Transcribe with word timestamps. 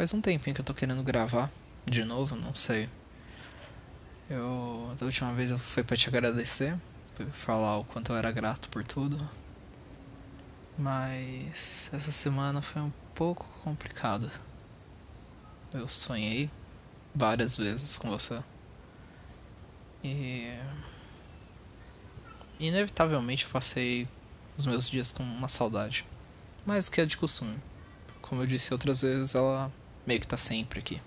faz 0.00 0.14
um 0.14 0.20
tempinho 0.22 0.54
que 0.54 0.62
eu 0.62 0.64
tô 0.64 0.72
querendo 0.72 1.02
gravar 1.02 1.50
de 1.84 2.04
novo, 2.04 2.34
não 2.34 2.54
sei. 2.54 2.88
Eu 4.30 4.94
da 4.98 5.04
última 5.04 5.34
vez 5.34 5.50
eu 5.50 5.58
fui 5.58 5.84
para 5.84 5.94
te 5.94 6.08
agradecer, 6.08 6.74
falar 7.32 7.76
o 7.76 7.84
quanto 7.84 8.10
eu 8.10 8.16
era 8.16 8.32
grato 8.32 8.70
por 8.70 8.82
tudo. 8.82 9.28
Mas 10.78 11.90
essa 11.92 12.10
semana 12.10 12.62
foi 12.62 12.80
um 12.80 12.90
pouco 13.14 13.46
complicada. 13.62 14.32
Eu 15.70 15.86
sonhei 15.86 16.50
várias 17.14 17.58
vezes 17.58 17.98
com 17.98 18.08
você. 18.08 18.42
E 20.02 20.50
inevitavelmente 22.58 23.44
eu 23.44 23.50
passei 23.50 24.08
os 24.56 24.64
meus 24.64 24.88
dias 24.88 25.12
com 25.12 25.22
uma 25.22 25.48
saudade. 25.48 26.06
Mais 26.64 26.86
do 26.86 26.92
que 26.92 27.02
é 27.02 27.04
de 27.04 27.18
costume. 27.18 27.58
Como 28.22 28.40
eu 28.40 28.46
disse 28.46 28.72
outras 28.72 29.02
vezes, 29.02 29.34
ela 29.34 29.70
meio 30.06 30.20
que 30.20 30.26
tá 30.26 30.36
sempre 30.36 30.80
aqui. 30.80 31.00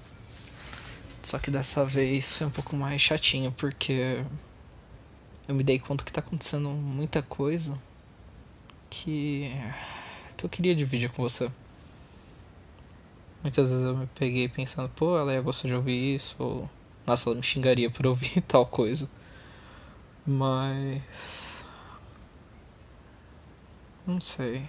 Só 1.22 1.40
que 1.40 1.50
dessa 1.50 1.86
vez 1.86 2.36
foi 2.36 2.48
um 2.48 2.52
pouco 2.52 2.76
mais 2.76 3.02
chatinho, 3.02 3.52
porque 3.54 4.24
eu 5.48 5.56
me 5.56 5.64
dei 5.64 5.80
conta 5.80 6.04
que 6.04 6.12
tá 6.12 6.20
acontecendo 6.20 6.70
muita 6.70 7.22
coisa 7.22 7.78
que 8.90 9.52
que 10.36 10.46
eu 10.46 10.50
queria 10.50 10.76
dividir 10.76 11.10
com 11.12 11.24
você. 11.24 11.50
Muitas 13.42 13.70
vezes 13.70 13.86
eu 13.86 13.96
me 13.96 14.08
peguei 14.08 14.48
pensando, 14.50 14.90
pô, 14.90 15.18
ela 15.18 15.34
ia 15.34 15.42
gostar 15.42 15.68
de 15.68 15.76
ouvir 15.76 16.16
isso, 16.16 16.36
ou 16.40 16.70
nossa, 17.06 17.30
ela 17.30 17.38
me 17.38 17.44
xingaria 17.44 17.90
por 17.90 18.08
ouvir 18.08 18.42
tal 18.48 18.66
coisa. 18.66 19.10
Mas. 20.26 21.02
Não 24.06 24.20
sei. 24.22 24.68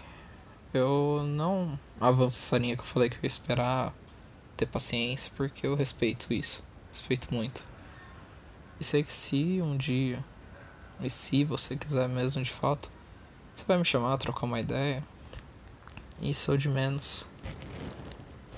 Eu 0.72 1.22
não 1.24 1.78
avanço 2.00 2.40
essa 2.40 2.58
linha 2.58 2.76
que 2.76 2.82
eu 2.82 2.86
falei 2.86 3.08
que 3.08 3.16
eu 3.16 3.20
ia 3.22 3.26
esperar 3.26 3.94
ter 4.56 4.66
paciência, 4.66 5.32
porque 5.36 5.66
eu 5.66 5.74
respeito 5.74 6.32
isso. 6.32 6.64
Respeito 6.88 7.32
muito. 7.34 7.64
E 8.80 8.84
sei 8.84 9.02
que 9.02 9.12
se 9.12 9.60
um 9.62 9.76
dia, 9.76 10.24
e 11.00 11.08
se 11.10 11.44
você 11.44 11.76
quiser 11.76 12.08
mesmo 12.08 12.42
de 12.42 12.50
fato, 12.50 12.90
você 13.54 13.64
vai 13.66 13.78
me 13.78 13.84
chamar, 13.84 14.16
trocar 14.18 14.46
uma 14.46 14.60
ideia. 14.60 15.04
Isso 16.20 16.52
é 16.52 16.56
de 16.56 16.68
menos. 16.68 17.26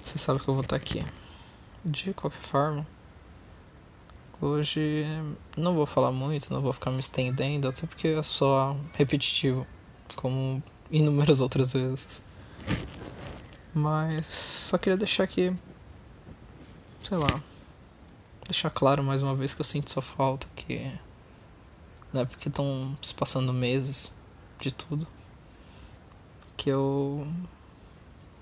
Você 0.02 0.18
sabe 0.18 0.40
que 0.40 0.48
eu 0.48 0.54
vou 0.54 0.62
estar 0.62 0.76
aqui. 0.76 1.04
De 1.84 2.12
qualquer 2.14 2.40
forma, 2.40 2.86
hoje 4.40 5.04
não 5.56 5.74
vou 5.74 5.86
falar 5.86 6.12
muito, 6.12 6.52
não 6.52 6.60
vou 6.60 6.72
ficar 6.72 6.90
me 6.90 6.98
estendendo, 7.00 7.68
até 7.68 7.86
porque 7.86 8.08
é 8.08 8.22
só 8.22 8.76
repetitivo, 8.94 9.66
como 10.14 10.62
inúmeras 10.90 11.40
outras 11.40 11.72
vezes. 11.72 12.22
Mas 13.74 14.26
só 14.26 14.78
queria 14.78 14.96
deixar 14.96 15.24
aqui, 15.24 15.54
sei 17.06 17.18
lá, 17.18 17.40
deixar 18.44 18.68
claro 18.68 19.00
mais 19.00 19.22
uma 19.22 19.32
vez 19.32 19.54
que 19.54 19.60
eu 19.60 19.64
sinto 19.64 19.92
sua 19.92 20.02
falta, 20.02 20.48
que 20.56 20.92
não 22.12 22.22
é 22.22 22.24
porque 22.24 22.48
estão 22.48 22.98
se 23.00 23.14
passando 23.14 23.52
meses 23.52 24.12
de 24.60 24.72
tudo 24.72 25.06
que 26.56 26.68
eu 26.68 27.24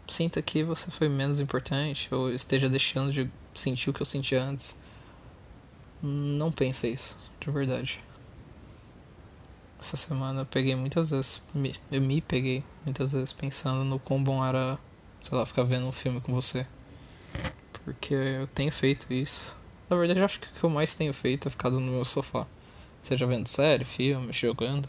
sinta 0.09 0.41
que 0.41 0.65
você 0.65 0.91
foi 0.91 1.11
menos 1.11 1.41
importante 1.41 2.09
ou 2.15 2.33
esteja 2.33 2.67
deixando 2.67 3.13
de 3.13 3.31
sentir 3.55 3.91
o 3.91 3.93
que 3.93 4.01
eu 4.01 4.07
senti 4.07 4.35
antes. 4.35 4.81
Não 6.03 6.51
pense 6.51 6.91
isso, 6.91 7.19
de 7.39 7.51
verdade. 7.51 8.03
Essa 9.79 9.99
semana 9.99 10.41
eu 10.41 10.47
peguei 10.47 10.75
muitas 10.75 11.11
vezes, 11.11 11.43
me, 11.53 11.75
eu 11.93 12.01
me 12.01 12.23
peguei 12.23 12.65
muitas 12.83 13.13
vezes 13.13 13.31
pensando 13.31 13.85
no 13.85 13.99
quão 13.99 14.25
bom 14.25 14.43
era, 14.43 14.79
sei 15.23 15.37
lá, 15.37 15.45
ficar 15.45 15.65
vendo 15.65 15.85
um 15.85 15.93
filme 15.93 16.19
com 16.23 16.33
você. 16.33 16.67
Porque 17.85 18.15
eu 18.15 18.47
tenho 18.47 18.73
feito 18.73 19.13
isso. 19.13 19.57
Na 19.91 19.97
verdade, 19.97 20.21
eu 20.21 20.25
acho 20.25 20.41
que 20.41 20.47
o 20.47 20.51
que 20.51 20.65
eu 20.65 20.71
mais 20.71 20.95
tenho 20.95 21.13
feito 21.13 21.49
é 21.49 21.51
ficado 21.51 21.79
no 21.79 21.93
meu 21.93 22.05
sofá. 22.05 22.47
Seja 23.03 23.27
vendo 23.27 23.47
série, 23.47 23.85
filme, 23.85 24.33
jogando. 24.33 24.89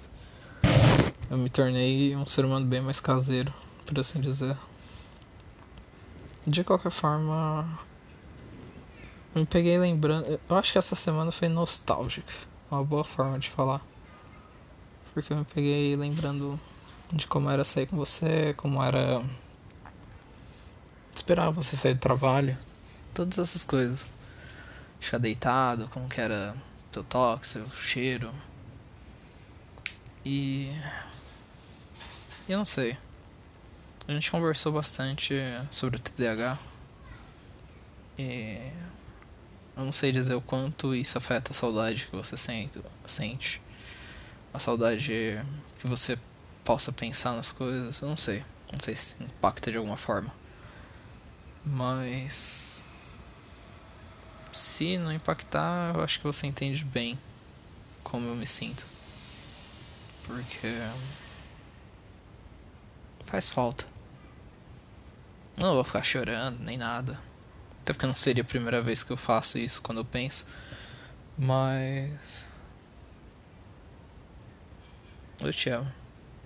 Eu 1.30 1.38
me 1.38 1.50
tornei 1.50 2.16
um 2.16 2.26
ser 2.26 2.46
humano 2.46 2.66
bem 2.66 2.80
mais 2.80 3.00
caseiro, 3.00 3.54
por 3.86 4.00
assim 4.00 4.22
dizer. 4.22 4.56
De 6.48 6.64
qualquer 6.64 6.92
forma, 6.92 7.80
me 9.34 9.46
peguei 9.46 9.78
lembrando. 9.78 10.40
Eu 10.48 10.56
acho 10.56 10.72
que 10.72 10.78
essa 10.78 10.96
semana 10.96 11.32
foi 11.32 11.50
nostálgica. 11.50 12.32
Uma 12.72 12.84
boa 12.84 13.04
forma 13.04 13.38
de 13.38 13.50
falar. 13.50 13.82
Porque 15.14 15.34
eu 15.34 15.38
me 15.38 15.46
peguei 15.46 15.96
lembrando 15.96 16.58
de 17.12 17.28
como 17.28 17.50
era 17.50 17.64
sair 17.66 17.88
com 17.88 17.98
você, 17.98 18.54
como 18.56 18.82
era 18.82 19.22
esperar 21.14 21.50
você 21.50 21.76
sair 21.76 21.96
do 21.96 22.00
trabalho, 22.00 22.58
todas 23.16 23.40
essas 23.40 23.64
coisas. 23.64 24.08
Ficar 25.00 25.18
deitado, 25.18 25.88
como 25.90 26.08
que 26.10 26.22
era 26.22 26.56
teu 26.92 27.04
toque, 27.04 27.48
seu 27.48 27.70
cheiro. 27.72 28.32
E 30.24 30.72
eu 32.48 32.58
não 32.58 32.66
sei. 32.66 32.98
A 34.08 34.12
gente 34.12 34.30
conversou 34.30 34.72
bastante 34.72 35.34
sobre 35.72 35.98
o 35.98 36.00
TDAH. 36.00 36.60
E 38.18 38.72
eu 39.76 39.84
não 39.84 39.92
sei 39.92 40.12
dizer 40.12 40.36
o 40.36 40.42
quanto 40.42 40.94
isso 40.94 41.18
afeta 41.18 41.52
a 41.52 41.54
saudade 41.56 42.06
que 42.06 42.16
você 42.16 42.38
sente, 42.38 42.80
sente. 43.06 43.62
A 44.54 44.60
saudade 44.60 45.44
que 45.80 45.88
você 45.88 46.18
possa 46.64 46.92
pensar 46.92 47.34
nas 47.34 47.52
coisas. 47.52 48.00
Eu 48.02 48.10
não 48.10 48.18
sei. 48.18 48.44
Não 48.72 48.80
sei 48.80 48.96
se 48.96 49.22
impacta 49.22 49.72
de 49.72 49.78
alguma 49.78 49.98
forma. 49.98 50.34
Mas. 51.66 52.85
Se 54.56 54.98
não 54.98 55.12
impactar, 55.12 55.94
eu 55.94 56.02
acho 56.02 56.18
que 56.18 56.24
você 56.24 56.48
entende 56.48 56.86
bem 56.86 57.20
como 58.02 58.26
eu 58.26 58.36
me 58.36 58.48
sinto. 58.48 58.86
Porque. 60.24 60.74
Faz 63.26 63.50
falta. 63.50 63.86
Não 65.58 65.74
vou 65.74 65.84
ficar 65.84 66.04
chorando 66.04 66.64
nem 66.64 66.78
nada. 66.78 67.20
Até 67.82 67.92
porque 67.92 68.06
não 68.06 68.14
seria 68.14 68.44
a 68.44 68.46
primeira 68.46 68.82
vez 68.82 69.04
que 69.04 69.12
eu 69.12 69.18
faço 69.18 69.60
isso 69.60 69.82
quando 69.82 69.98
eu 69.98 70.06
penso. 70.06 70.48
Mas. 71.38 72.46
Eu 75.44 75.52
te 75.52 75.70
amo. 75.70 75.92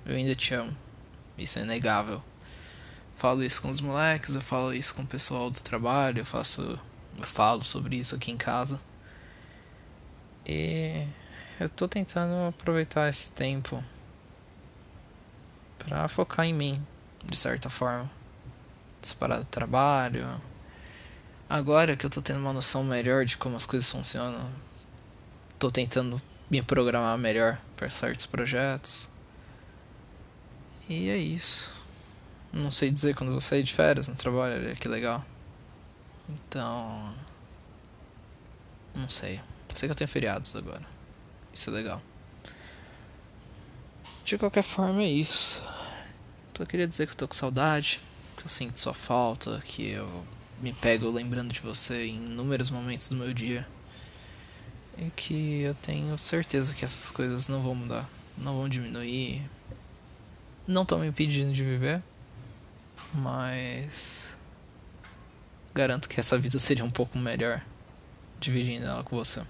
Eu 0.03 0.15
ainda 0.15 0.33
te 0.33 0.55
amo. 0.55 0.75
Isso 1.37 1.59
é 1.59 1.61
inegável. 1.61 2.23
Falo 3.15 3.43
isso 3.43 3.61
com 3.61 3.69
os 3.69 3.79
moleques, 3.79 4.33
eu 4.33 4.41
falo 4.41 4.73
isso 4.73 4.95
com 4.95 5.03
o 5.03 5.07
pessoal 5.07 5.51
do 5.51 5.59
trabalho, 5.61 6.21
eu 6.21 6.25
faço. 6.25 6.79
Eu 7.19 7.27
falo 7.27 7.63
sobre 7.63 7.97
isso 7.97 8.15
aqui 8.15 8.31
em 8.31 8.37
casa. 8.37 8.79
E 10.45 11.05
eu 11.59 11.67
tô 11.69 11.87
tentando 11.87 12.47
aproveitar 12.47 13.09
esse 13.09 13.31
tempo 13.31 13.83
para 15.77 16.07
focar 16.07 16.45
em 16.45 16.53
mim, 16.53 16.81
de 17.25 17.37
certa 17.37 17.69
forma 17.69 18.09
separar 19.01 19.39
do 19.39 19.45
trabalho. 19.45 20.25
Agora 21.49 21.97
que 21.97 22.05
eu 22.05 22.09
tô 22.09 22.21
tendo 22.21 22.39
uma 22.39 22.53
noção 22.53 22.83
melhor 22.83 23.25
de 23.25 23.37
como 23.37 23.57
as 23.57 23.65
coisas 23.65 23.91
funcionam, 23.91 24.49
tô 25.57 25.69
tentando 25.71 26.21
me 26.49 26.61
programar 26.61 27.17
melhor 27.17 27.59
para 27.75 27.89
certos 27.89 28.25
projetos. 28.25 29.09
E 30.87 31.09
é 31.09 31.17
isso. 31.17 31.71
Não 32.51 32.71
sei 32.71 32.89
dizer 32.89 33.15
quando 33.15 33.31
vou 33.31 33.41
sair 33.41 33.63
de 33.63 33.73
férias 33.73 34.07
no 34.07 34.15
trabalho, 34.15 34.55
olha 34.55 34.75
que 34.75 34.87
legal. 34.87 35.23
Então. 36.29 37.15
Não 38.95 39.09
sei. 39.09 39.41
Sei 39.73 39.87
que 39.87 39.91
eu 39.91 39.95
tenho 39.95 40.07
feriados 40.07 40.55
agora. 40.55 40.85
Isso 41.53 41.69
é 41.69 41.73
legal. 41.73 42.01
De 44.23 44.37
qualquer 44.37 44.63
forma, 44.63 45.01
é 45.01 45.07
isso. 45.07 45.61
Só 46.55 46.65
queria 46.65 46.87
dizer 46.87 47.07
que 47.07 47.13
eu 47.13 47.17
tô 47.17 47.27
com 47.27 47.33
saudade 47.33 48.01
que 48.39 48.45
eu 48.45 48.49
sinto 48.49 48.79
sua 48.79 48.93
falta, 48.93 49.61
que 49.65 49.89
eu 49.89 50.07
me 50.61 50.71
pego 50.71 51.09
lembrando 51.09 51.51
de 51.51 51.59
você 51.59 52.07
em 52.07 52.15
inúmeros 52.15 52.71
momentos 52.71 53.09
do 53.09 53.17
meu 53.17 53.33
dia. 53.33 53.67
E 54.97 55.09
que 55.11 55.61
eu 55.61 55.75
tenho 55.75 56.17
certeza 56.17 56.73
que 56.73 56.85
essas 56.85 57.11
coisas 57.11 57.47
não 57.47 57.61
vão 57.61 57.75
mudar, 57.75 58.09
não 58.37 58.55
vão 58.57 58.69
diminuir. 58.69 59.49
Não 60.65 60.83
estão 60.83 60.99
me 60.99 61.07
impedindo 61.07 61.51
de 61.51 61.63
viver, 61.63 62.01
mas 63.13 64.37
garanto 65.73 66.09
que 66.09 66.19
essa 66.19 66.37
vida 66.37 66.59
seria 66.59 66.83
um 66.83 66.89
pouco 66.89 67.17
melhor 67.17 67.61
dividindo 68.39 68.85
ela 68.85 69.03
com 69.03 69.15
você. 69.15 69.43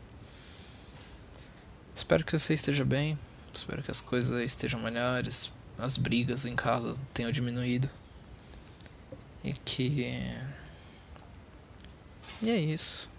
Espero 1.96 2.24
que 2.24 2.38
você 2.38 2.54
esteja 2.54 2.86
bem, 2.86 3.18
espero 3.54 3.84
que 3.84 3.92
as 3.92 4.02
coisas 4.02 4.42
estejam 4.42 4.80
melhores, 4.80 5.52
as 5.78 5.98
brigas 5.98 6.46
em 6.46 6.56
casa 6.56 6.98
tenham 7.14 7.32
diminuído. 7.32 7.90
E 9.44 9.54
que. 9.54 10.06
E 12.42 12.50
é 12.50 12.58
isso. 12.58 13.10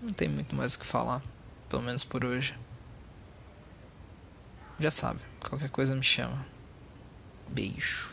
Não 0.00 0.12
tem 0.12 0.28
muito 0.28 0.54
mais 0.54 0.74
o 0.74 0.78
que 0.78 0.86
falar. 0.86 1.22
Pelo 1.68 1.82
menos 1.82 2.04
por 2.04 2.24
hoje. 2.24 2.54
Já 4.78 4.90
sabe, 4.90 5.20
qualquer 5.40 5.70
coisa 5.70 5.94
me 5.94 6.02
chama. 6.02 6.44
Beijo. 7.48 8.11